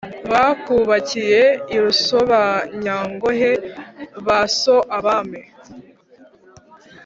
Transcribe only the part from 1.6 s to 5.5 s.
i rusobanyangohe ba so abami,